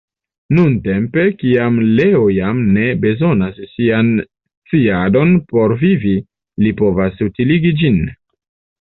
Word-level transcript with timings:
Nuntempe, 0.59 1.25
kiam 1.43 1.77
Leo 1.99 2.21
jam 2.37 2.63
ne 2.79 2.87
bezonas 3.05 3.61
sian 3.75 4.11
sciadon 4.25 5.39
por 5.55 5.79
vivi, 5.87 6.19
li 6.65 6.77
povas 6.85 7.27
utiligi 7.31 7.79
ĝin. 7.85 8.07